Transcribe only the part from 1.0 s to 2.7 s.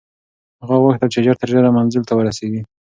چې ژر تر ژره منزل ته ورسېږي.